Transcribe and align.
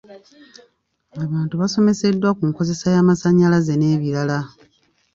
Abantu 1.23 1.53
basomeseddwa 1.61 2.29
ku 2.37 2.43
nkozesa 2.49 2.85
y'amasannyalaze 2.95 3.73
n'ebirala. 3.77 4.39